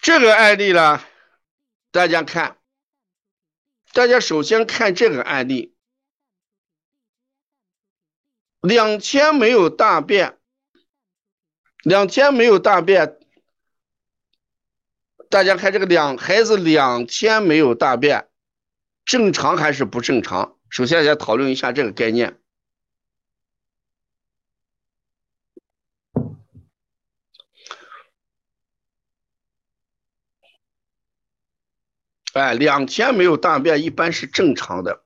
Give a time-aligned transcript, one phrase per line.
[0.00, 1.02] 这个案例呢，
[1.90, 2.56] 大家看，
[3.92, 5.74] 大家首先看这个案例，
[8.60, 10.38] 两天没有大便，
[11.82, 13.18] 两天没有大便，
[15.28, 18.28] 大家看这个两孩子两天没有大便，
[19.04, 20.58] 正常还是不正常？
[20.70, 22.40] 首先先讨论一下这个概念。
[32.38, 35.02] 哎，两天没有大便一般是正常的。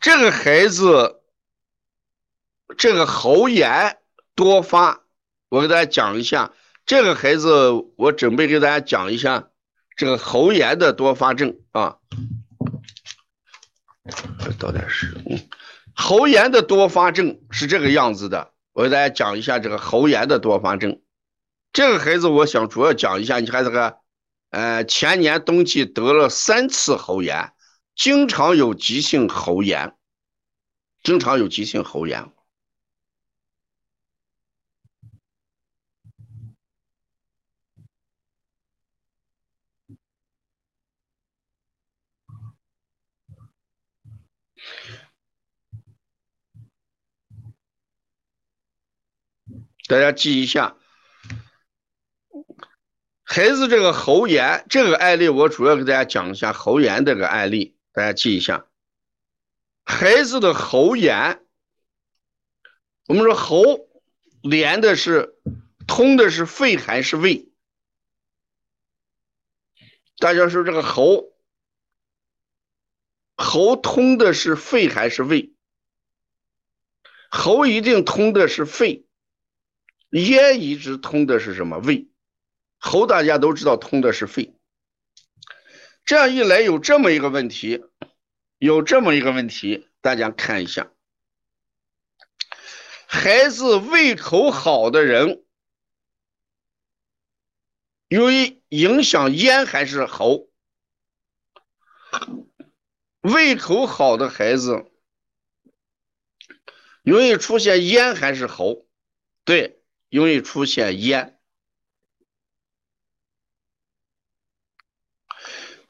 [0.00, 1.20] 这个孩子，
[2.76, 3.98] 这个喉炎
[4.34, 5.02] 多发，
[5.48, 6.52] 我给大家讲一下。
[6.84, 9.50] 这个孩子，我准备给大家讲一下
[9.96, 11.98] 这个喉炎的多发症啊。
[14.58, 15.08] 倒点水。
[15.30, 15.38] 嗯，
[15.94, 21.00] 喉炎的多发症是这个样子的，我给大家讲一下这个喉炎的多发症。
[21.72, 23.99] 这个孩子，我想主要讲一下，你看这个。
[24.50, 27.52] 呃，前年冬季得了三次喉炎，
[27.94, 29.96] 经常有急性喉炎，
[31.02, 32.32] 经常有急性喉炎。
[49.86, 50.79] 大家记一下。
[53.32, 58.66] 孩子，这个喉炎这个案例，我主要给大家讲一下喉炎这个案例，大家记一下。
[59.84, 61.40] 孩子的喉炎，
[63.06, 63.88] 我们说喉
[64.42, 65.36] 连的是
[65.86, 67.48] 通的是肺还是胃？
[70.18, 71.32] 大家说这个喉
[73.36, 75.54] 喉通的是肺还是胃？
[77.30, 79.06] 喉一定通的是肺，
[80.10, 82.09] 咽一直通的是什么胃？
[82.82, 84.54] 喉大家都知道通的是肺，
[86.06, 87.84] 这样一来有这么一个问题，
[88.56, 90.90] 有这么一个问题，大家看一下，
[93.06, 95.44] 孩子胃口好的人，
[98.08, 100.48] 由于影响咽还是喉？
[103.20, 104.90] 胃口好的孩子
[107.02, 108.86] 容易出现咽还是喉？
[109.44, 111.39] 对，容易出现咽。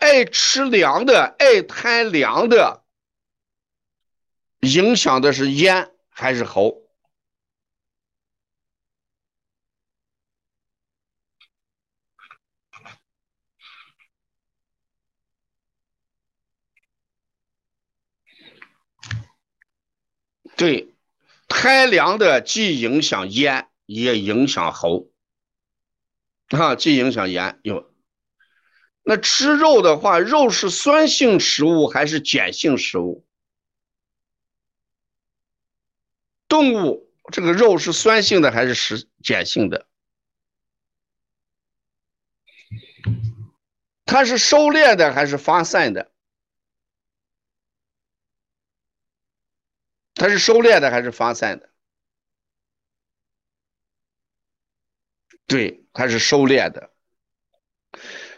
[0.01, 2.83] 爱吃凉的，爱贪凉的，
[4.61, 6.83] 影响的是咽还是喉？
[20.57, 20.95] 对，
[21.49, 25.11] 贪凉的既影响咽，也影响喉，
[26.49, 27.90] 啊，既影响咽又。
[29.11, 33.27] 那吃肉的话，肉是酸性食物还是碱性食物？
[36.47, 39.89] 动物这个肉是酸性的还是食碱性的？
[44.05, 46.13] 它是收敛的还是发散的？
[50.15, 51.69] 它是收敛的还是发散的？
[55.49, 56.93] 对，它是收敛的。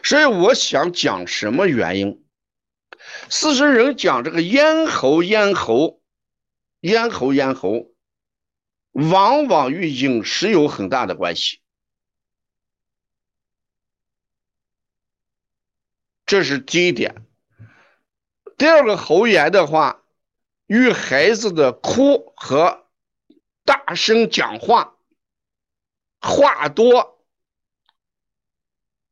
[0.03, 2.25] 所以我想讲什么原因？
[3.29, 6.01] 四十人讲这个咽喉，咽喉，
[6.81, 7.93] 咽喉，咽喉，
[8.91, 11.61] 往往与饮食有很大的关系。
[16.25, 17.25] 这是第一点。
[18.57, 20.03] 第二个喉炎的话，
[20.67, 22.87] 与孩子的哭和
[23.63, 24.97] 大声讲话、
[26.19, 27.12] 话多。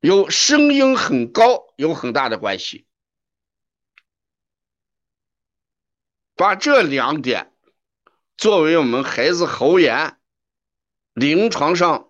[0.02, 2.86] 有声音很高，有很大的关系。
[6.36, 7.54] 把这两点
[8.36, 10.18] 作为我们孩子喉炎
[11.14, 12.09] 临床上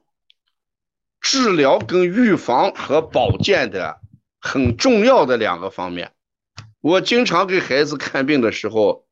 [1.20, 4.00] 治疗跟预防和保健的
[4.40, 6.14] 很重要的两个方面。
[6.80, 9.06] 我经常给孩子看病的时候，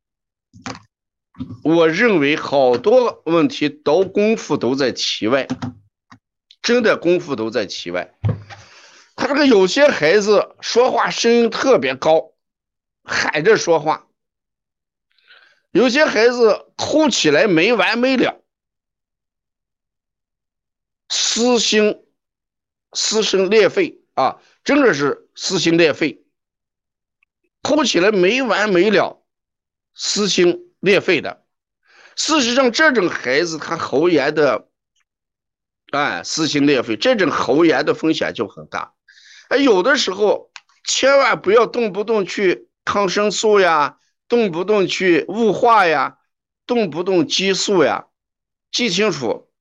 [1.66, 5.50] 我认为好多问题都功夫都在其外，
[6.62, 8.16] 真的功夫都在其外。
[9.20, 12.32] 他这个有些孩子说话声音特别高，
[13.04, 14.08] 喊着说话；
[15.72, 18.42] 有些孩子哭起来没完没了，
[21.10, 22.06] 撕心
[22.94, 26.24] 撕心裂肺啊，真的是撕心裂肺，
[27.62, 29.22] 哭起来没完没了，
[29.94, 31.46] 撕心裂肺的。
[32.16, 34.70] 事实上，这种孩子他喉炎的
[35.92, 38.94] 哎，撕心裂肺，这种喉炎的风险就很大。
[39.50, 40.52] 哎，有的时候
[40.84, 46.20] 千万不要动不动去抗生素呀，动不动去雾化呀，
[46.66, 48.08] 动不动激素呀，
[48.72, 49.52] 记清楚，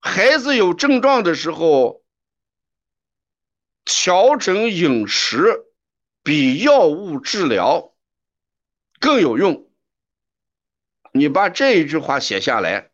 [0.00, 2.02] 孩子有症状的时候，
[3.84, 5.64] 调整饮食
[6.24, 7.94] 比药物治疗
[8.98, 9.70] 更有用。
[11.12, 12.90] 你把这一句话写下来。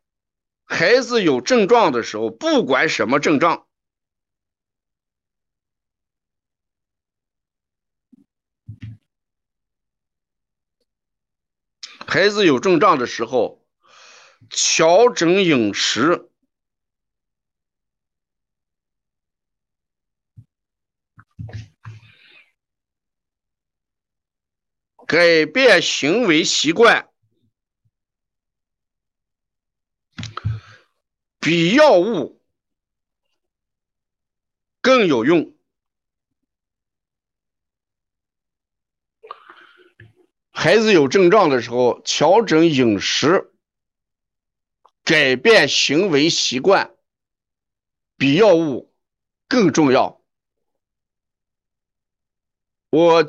[0.67, 3.64] 孩子有症状的时候，不管什么症状，
[12.15, 13.67] 孩子有症状的时候，
[14.49, 16.31] 调整饮食，
[25.09, 27.09] 改变行为习惯。
[31.41, 32.41] 比药物
[34.81, 35.54] 更有用。
[40.65, 43.53] 孩子有症状的时候，调整饮食、
[45.05, 46.95] 改变行为习惯，
[48.17, 48.91] 比药物
[49.47, 50.23] 更重要。
[52.89, 53.29] 我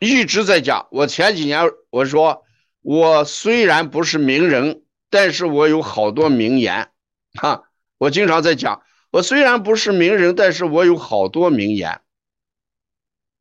[0.00, 2.44] 一直在讲，我前几年我说，
[2.80, 6.90] 我虽然不是名人，但是我有好多名言。
[7.34, 12.00] 哈，我经常在讲，我虽然不是名人，但是我有好多名言，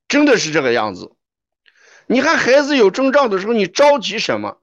[0.07, 1.15] 真的是这个样子。
[2.11, 4.57] 你看孩子有症状的时候，你着急什么？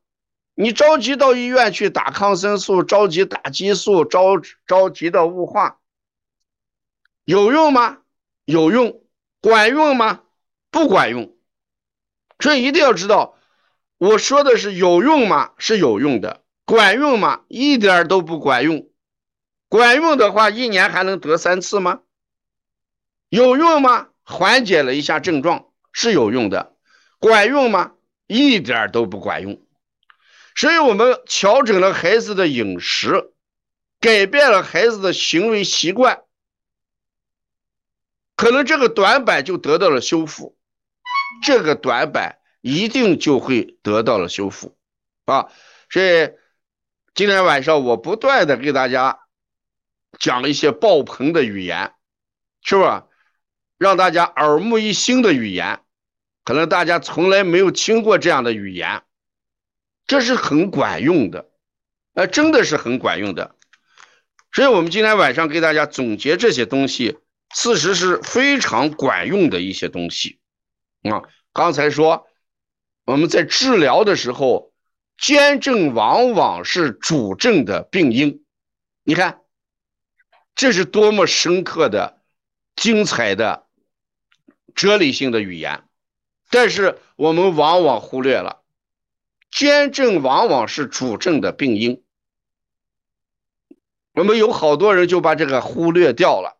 [0.55, 5.79] 你着急到医院去打抗生素，着急打激素，着着急的雾化，
[7.25, 8.01] 有用吗？
[8.45, 9.01] 有用，
[9.41, 10.25] 管用吗？
[10.71, 11.35] 不管用。
[12.39, 13.39] 所以一定要知道，
[13.97, 15.53] 我说的是有用吗？
[15.57, 17.45] 是有用的，管用吗？
[17.49, 18.91] 一点都不管用。
[19.71, 22.01] 管用的话，一年还能得三次吗？
[23.31, 24.09] 有用吗？
[24.23, 26.75] 缓解了一下症状是有用的，
[27.19, 27.93] 管用吗？
[28.27, 29.61] 一点都不管用。
[30.55, 33.33] 所以我们调整了孩子的饮食，
[34.01, 36.23] 改变了孩子的行为习惯，
[38.37, 40.57] 可能这个短板就得到了修复，
[41.43, 44.77] 这个短板一定就会得到了修复
[45.25, 45.49] 啊！
[45.91, 46.31] 所以
[47.15, 49.21] 今天晚上我不断的给大家。
[50.19, 51.93] 讲一些爆棚的语言，
[52.63, 53.07] 是吧？
[53.77, 55.81] 让大家耳目一新的语言，
[56.49, 59.03] 可能大家从来没有听过这样的语言，
[60.07, 61.51] 这是很管用的，
[62.15, 63.55] 呃，真的是很管用的。
[64.51, 67.19] 所以，我们今天晚上给大家总结这些东西，
[67.55, 70.39] 事实是非常管用的一些东西
[71.03, 71.21] 啊。
[71.53, 72.27] 刚才说
[73.05, 74.73] 我们在治疗的时候，
[75.19, 78.43] 肩症往往是主症的病因，
[79.03, 79.43] 你看。
[80.55, 82.23] 这是多么深刻的、
[82.75, 83.67] 精彩的、
[84.75, 85.85] 哲理性的语言，
[86.51, 88.63] 但是我们往往忽略了，
[89.51, 92.03] 肩症往往是主症的病因，
[94.15, 96.57] 我们有好多人就把这个忽略掉了。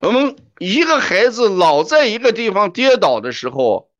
[0.00, 3.90] 我们一个孩子老在一个地方跌倒的时候，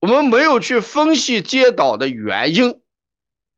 [0.00, 2.80] 我们没有去分析跌倒的原因，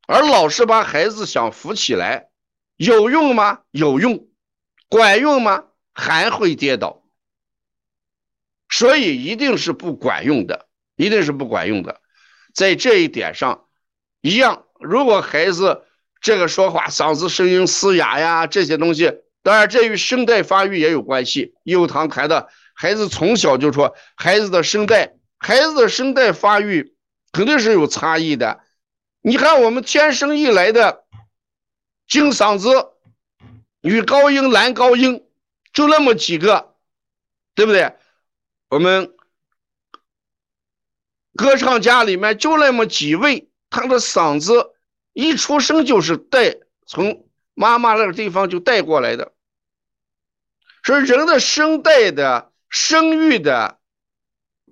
[0.05, 2.29] 而老是把孩子想扶起来。
[2.75, 3.61] 有用吗？
[3.71, 4.27] 有用，
[4.89, 5.67] 管用吗？
[5.93, 7.04] 还会跌倒，
[8.77, 10.65] 所以一定是不管用的，
[10.97, 12.01] 一定是不管用的。
[12.53, 13.67] 在这一点上，
[14.19, 14.65] 一样。
[14.81, 15.85] 如果孩子
[16.19, 19.13] 这个说话嗓子声音嘶哑呀，这些东西，
[19.43, 21.53] 当然这与声带发育也有关系。
[21.63, 26.95] 有堂谈的孩子从小就说，孩子的声带，孩子的声带发育
[27.31, 28.59] 肯定是有差异的。
[29.21, 31.05] 你看我们天生一来的。
[32.09, 32.69] 金嗓子、
[33.79, 35.23] 女高音、男高音，
[35.73, 36.75] 就那么几个，
[37.55, 37.95] 对不对？
[38.69, 39.15] 我们
[41.35, 44.73] 歌唱家里面就那么几位，他的嗓子
[45.13, 49.33] 一出生就是带从妈妈那个地方就带过来的。
[50.83, 53.79] 所以人的声带的声域的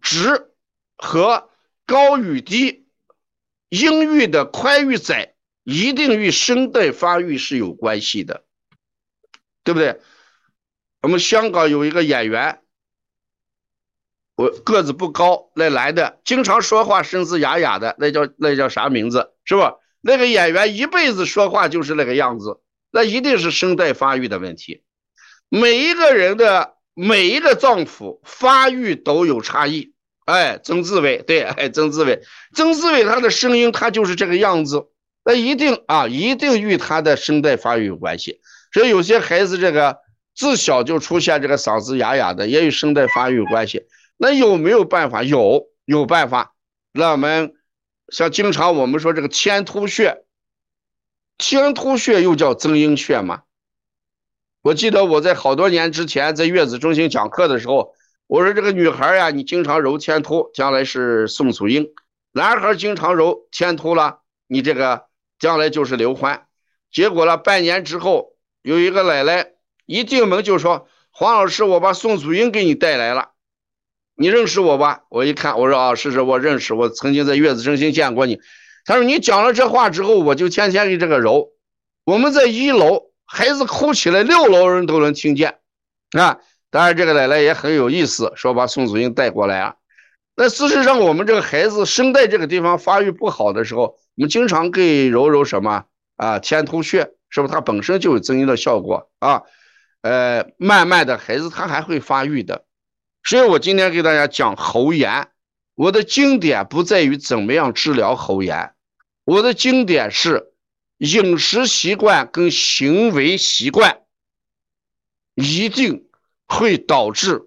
[0.01, 0.51] 值
[0.97, 1.49] 和
[1.85, 2.87] 高与低，
[3.69, 5.31] 音域的宽与窄。
[5.65, 8.43] 一定与声带发育是有关系的，
[9.63, 10.01] 对不对？
[11.01, 12.61] 我们香港有一个演员，
[14.35, 19.31] 我个子不高，那男的经常说话声嘶哑哑的，那叫那叫啥名字？
[19.45, 19.75] 是吧？
[20.01, 22.59] 那个演员一辈子说话就是那个样子，
[22.91, 24.83] 那一定是声带发育的问题。
[25.49, 29.93] 每一个人的每一个脏腑发育都有差异。
[30.25, 32.21] 哎，曾志伟，对，哎，曾志伟，
[32.55, 34.87] 曾志伟他的声音他就是这个样子。
[35.25, 38.41] 那一定啊，一定与他的声带发育有关系。
[38.73, 39.97] 所以有些孩子这个
[40.35, 43.83] 自小就出现这个嗓子哑哑的，也与声带发育有关系。
[44.17, 45.23] 那有没有办法？
[45.23, 46.53] 有，有办法。
[46.91, 47.53] 那我们
[48.09, 50.23] 像经常我们说这个天突穴，
[51.37, 53.43] 天突穴又叫增阴穴嘛。
[54.61, 57.93] 我记得我在好多年之前在月子中心讲课的时候，
[58.27, 61.83] 我说这个女孩呀，你经常揉天突，将来是宋祖英；
[62.31, 66.47] 男孩经常揉天突了，你这个将来就是刘欢。
[66.89, 69.51] 结果了，半年之后，有一个奶奶
[69.85, 73.31] 一进门就说：“黄老师，我把宋祖英给你带来了。”
[74.23, 75.01] 你认识我吧？
[75.09, 78.39] 我一看，我说啊，是是，我认识，我曾经在月子中心见过你。
[78.85, 81.49] 他说你讲了这话之后，我就天天给这个揉。
[82.05, 85.57] 我们在一楼，孩子哭起来，六楼人都能听见
[86.17, 86.39] 啊。
[86.71, 89.75] 当然，这个奶奶也很有意思，说把宋祖英带过来啊。
[90.37, 95.83] 那事实上，我们这个孩子声带这个地方发育不好的时候，我们经常给揉揉什么
[96.15, 96.39] 啊？
[96.39, 97.53] 天突穴，是不是？
[97.53, 99.41] 它本身就有增阴的效果啊。
[100.01, 102.63] 呃，慢慢的孩子他还会发育的。
[103.25, 105.29] 所以我今天给大家讲喉炎，
[105.75, 108.73] 我的经典不在于怎么样治疗喉炎，
[109.23, 110.53] 我的经典是
[110.97, 114.01] 饮食习惯跟行为习惯
[115.35, 116.09] 一定
[116.47, 117.41] 会导致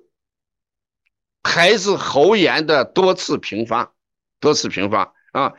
[1.42, 3.92] 孩子喉炎的多次频发，
[4.40, 5.52] 多次频发啊！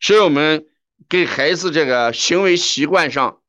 [0.00, 0.66] 所以我们
[1.08, 3.40] 给孩子这个行为习惯上，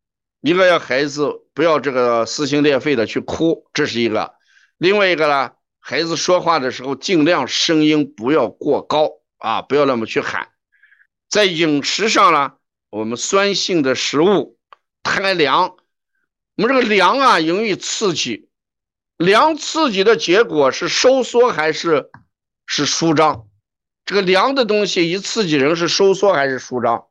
[0.42, 4.36] 一个要孩子不要这个撕心裂肺的去哭，这是一个；
[4.78, 5.54] 另外一个呢。
[5.84, 10.50] 孩子说话的时候，尽量声音不要过高啊，不要那么去喊。
[11.28, 12.54] 在饮食上呢，
[12.92, 14.60] 我们酸性的食物
[15.02, 15.76] 太凉，
[16.56, 18.48] 我们这个凉啊容易刺激，
[19.18, 22.12] 凉刺激的结果是收缩还是
[22.68, 23.48] 是舒张？
[24.06, 27.08] 这个凉的东西一刺激人是收缩还是舒张？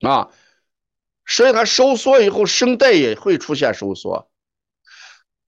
[0.00, 0.30] 啊，
[1.26, 4.31] 所以它收缩以后，声带也会出现收缩。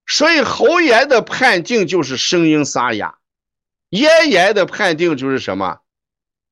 [0.07, 3.19] 所以喉炎的判定就是声音沙哑，
[3.89, 5.81] 咽炎的判定就是什么？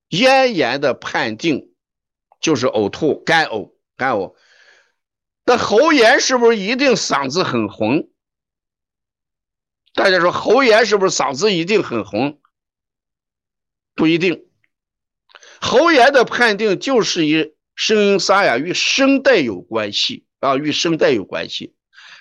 [0.08, 1.74] 咽炎的判定
[2.40, 4.34] 就是呕吐、干呕、干呕。
[5.44, 8.08] 那喉炎是不是一定嗓子很红？
[9.94, 12.40] 大家说喉炎是不是嗓子一定很红？
[13.94, 14.46] 不一定。
[15.60, 21.74] 喉炎的判定就是与声音沙哑与声带有关系啊，与声带有关系。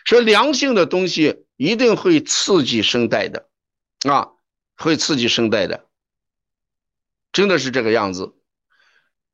[0.05, 3.47] 说良性的东西一定会刺激声带的，
[4.09, 4.29] 啊，
[4.75, 5.85] 会刺激声带的，
[7.31, 8.33] 真的是这个样子。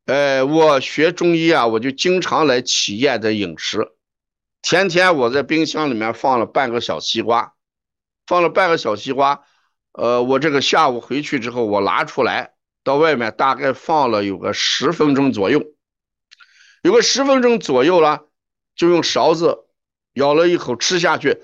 [0.05, 3.91] 呃，我学中医啊，我就经常来体验的饮食。
[4.61, 7.53] 前天我在冰箱里面放了半个小西瓜，
[8.25, 9.43] 放了半个小西瓜。
[9.93, 15.63] 呃，我这个下午回去之后，我拿出来到外面大概放了有个十分钟左右，
[16.83, 18.27] 有个十分钟左右了，
[18.75, 19.66] 就用勺子。
[20.17, 21.41] 咬了一口吃下去，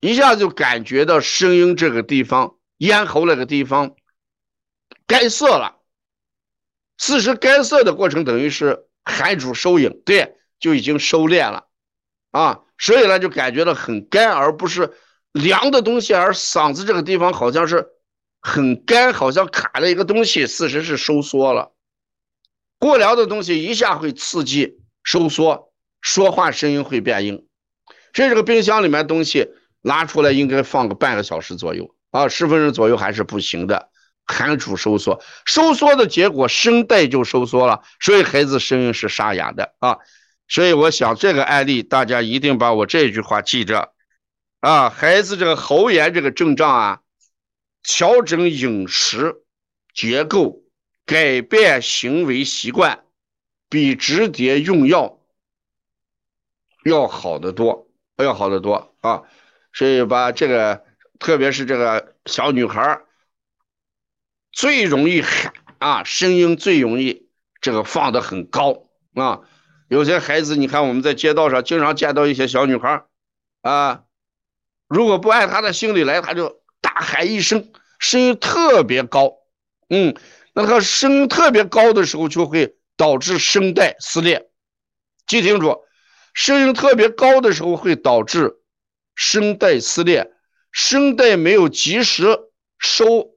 [0.00, 3.96] 一下就感觉到声音这个地方、咽喉那个地方
[5.06, 5.80] 干涩了。
[6.96, 11.66] 此时干涩的过程等于是寒主收引，对，就已经收敛了
[12.30, 12.60] 啊。
[12.78, 14.94] 所以呢，就感觉到很干，而不是
[15.32, 17.88] 凉的东西，而嗓子这个地方好像是
[18.40, 21.72] 很干，好像卡了一个东西，事实是收缩了。
[22.78, 27.46] 过凉的东西一下会刺激收缩，说话声音会变硬。
[28.14, 29.48] 所以这个冰箱里面东西
[29.82, 33.90] 拿出来应该放个半个小时左右啊，十分钟左右还是不行的，
[34.24, 39.98] 寒主收缩，收缩的结果声带就收缩了，所以孩子声音是沙哑的啊。
[40.46, 43.92] 所以我想这个案例大家一定把我这句话记着
[44.60, 47.00] 啊，孩子这个喉炎这个症状啊，
[47.82, 49.34] 调整饮食
[49.92, 50.62] 结构，
[51.04, 53.04] 改变行为习惯，
[53.68, 55.18] 比直接用药
[56.84, 57.83] 要好得多。
[58.22, 59.22] 要好得多啊，
[59.72, 60.84] 所以把这个，
[61.18, 63.00] 特别是这个小女孩
[64.52, 67.28] 最容易喊啊，声音最容易
[67.60, 69.40] 这个放的很高啊。
[69.88, 73.04] 有些孩子，你看我们在街道上经常见到一些小女孩
[73.62, 74.04] 啊，
[74.86, 79.38] 如果不按她的心理来，她就大喊一声，声音特别高，
[79.88, 80.16] 嗯，
[80.52, 84.48] 那她声音特别高的时候，就会导致声带撕裂，
[85.26, 85.80] 记清楚。
[86.34, 88.58] 声音特别高的时候会导致
[89.14, 90.32] 声带撕裂，
[90.70, 92.26] 声带没有及时
[92.78, 93.34] 收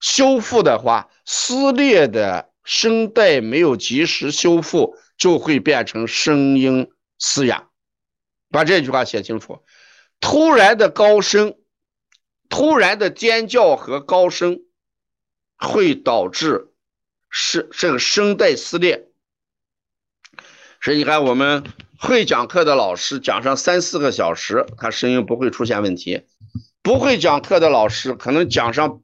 [0.00, 7.68] 修复的话，撕裂的声带没有及时修复，就会变成声音嘶哑。
[8.50, 9.62] 把这句话写清楚。
[10.20, 11.56] 突然的高声、
[12.48, 14.62] 突然的尖叫和高声
[15.56, 16.72] 会导致
[17.30, 19.08] 声这个声带撕裂。
[20.80, 21.62] 所以你看，我们
[22.00, 26.20] 会讲课的老师讲上三四个小时，他声音不会出现问题；
[26.80, 29.02] 不会讲课的老师可能讲上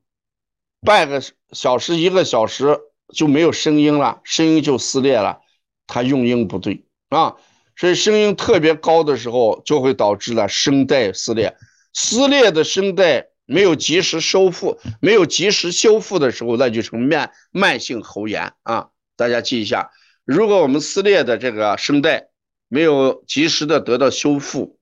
[0.81, 1.21] 半个
[1.51, 2.79] 小时、一个小时
[3.13, 5.41] 就没有声音了，声音就撕裂了，
[5.89, 7.35] 他用音不对啊。
[7.77, 11.57] 所以声音特别高的时候，就会导致了声带撕裂。
[11.93, 18.91] 撕裂的声带没有及时修复，没有及时修复的时候，那就成慢慢性喉炎啊！
[19.17, 19.91] 大家记一下，
[20.25, 22.29] 如果我们撕裂的这个声带
[22.69, 24.79] 没有及时的得到修复，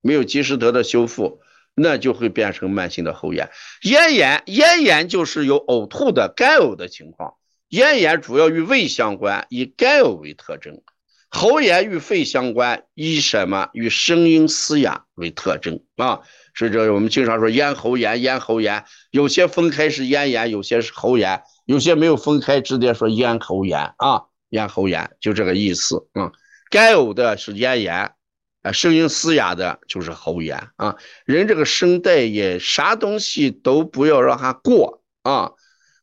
[0.00, 1.40] 没有及时得到修复，
[1.74, 3.50] 那就会变成慢性的喉炎。
[3.82, 7.34] 咽炎，咽炎就是有呕吐的干呕的情况。
[7.68, 10.82] 咽炎主要与胃相关，以干呕为特征。
[11.28, 13.68] 喉炎与肺相关，以什么？
[13.72, 16.20] 与声音嘶哑为特征啊。
[16.54, 26.30] 所以这我们经常说咽喉炎，咽喉炎有些分开是咽炎，有些是喉炎，有些没有分开，直接说咽喉炎啊，咽喉炎就这个意思啊。
[26.70, 28.12] 干呕的是咽炎，
[28.62, 30.96] 啊，声音嘶哑的就是喉炎啊。
[31.24, 35.52] 人这个声带也啥东西都不要让它过啊，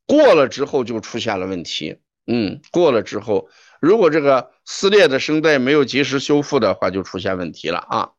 [0.06, 1.98] 过了之后就出现了问题。
[2.28, 3.50] 嗯，过了之后。
[3.82, 8.12] 如果这个撕裂的声带没有及时修复的话，就出现问题了啊！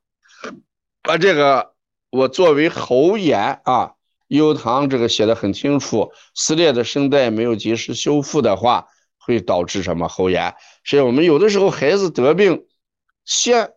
[1.03, 1.75] 把这个
[2.11, 3.93] 我作为喉炎啊，
[4.27, 8.89] 优糖这个写的很清楚，撕裂的声带没有及时修复的话，
[9.25, 10.55] 会导致什么喉炎？
[10.85, 12.67] 所以我们有的时候孩子得病，
[13.25, 13.73] 先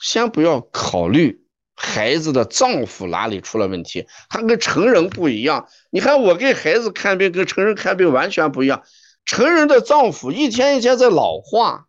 [0.00, 5.68] 先不要考虑孩子的脏腑哪里出了问题，他跟成人不一样。
[5.90, 8.82] 你看我给孩子看病跟成人看病完全不一样。
[9.24, 11.86] 成人的脏腑一天一天在老化，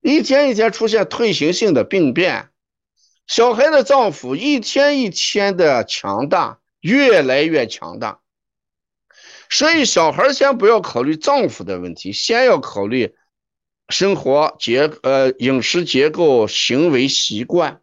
[0.00, 2.48] 一天一天出现退行性的病变。
[3.26, 8.20] 小孩的脏腑一天一天的强大，越来越强大。
[9.48, 13.14] 所以小孩先不要考虑脏腑的问题，先要考虑
[13.88, 17.80] 生活结呃饮食结构、行为习惯、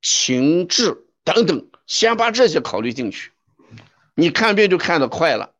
[0.00, 3.32] 情志等等，先把这些考虑进去，
[4.14, 5.54] 你看病就看得快了。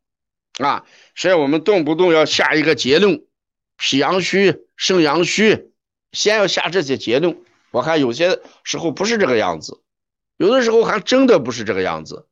[0.59, 3.25] 啊，所以我们动不动要下一个结论，
[3.77, 5.73] 脾阳虚、肾阳虚，
[6.13, 7.43] 先要下这些结论。
[7.71, 9.81] 我看有些时候不是这个样子，
[10.37, 12.27] 有的时候还真的不是这个样子。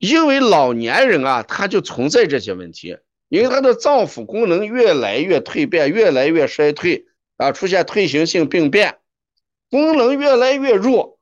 [0.00, 2.96] 因为老年人啊，他就存在这些问题，
[3.28, 7.04] 因为他的脏腑功能越来越蜕变，越来越衰退
[7.36, 8.96] 啊，出现退行性病变，
[9.70, 11.18] 功能越来越弱，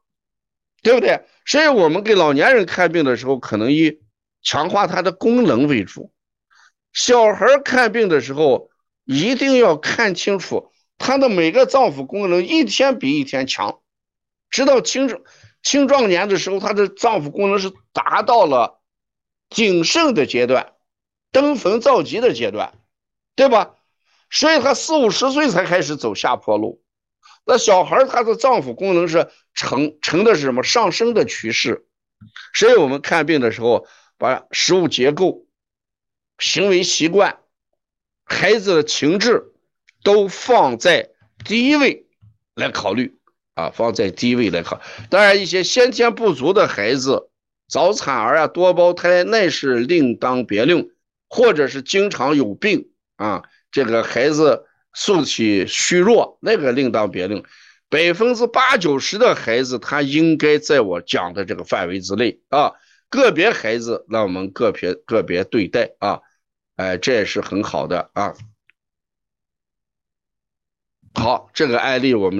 [0.80, 1.24] 对不对？
[1.44, 4.00] 所以我们给老年人看病的时候，可能以
[4.42, 6.12] 强化他的功能为主，
[6.92, 8.70] 小孩看病的时候
[9.04, 13.80] 一定要看清楚他的每个脏腑功能一天比一天强，
[14.50, 15.08] 直到青
[15.62, 18.80] 青壮年的时候，他的脏腑功能是达到了
[19.48, 20.72] 鼎盛的阶段，
[21.32, 22.78] 登峰造极的阶段，
[23.34, 23.74] 对吧？
[24.30, 26.82] 所以他四五十岁才开始走下坡路，
[27.44, 31.86] 那小孩他的脏腑功能是呈呈的是什么上升的趋势，
[32.54, 33.86] 所以我们看病的时候。
[34.20, 35.46] 把食物结构、
[36.40, 37.38] 行为习惯、
[38.24, 39.54] 孩子的情志
[40.02, 41.10] 都放在
[41.44, 42.08] 第一位
[42.56, 43.17] 来考虑
[43.58, 44.80] 啊，放在第一位来考。
[45.10, 47.28] 当然，一些先天不足的孩子、
[47.66, 50.88] 早产儿啊、多胞胎那是另当别论，
[51.28, 53.42] 或者是经常有病啊，
[53.72, 57.42] 这个孩子素体虚弱，那个另当别论。
[57.88, 62.74] 百分之八九十的孩子，他应该在我讲的这个范围之内啊。
[63.10, 66.20] 个别孩子，那我们个别个别对待啊，
[66.76, 68.34] 哎，这也是很好的啊。
[71.14, 72.36] 好，这个案例我们。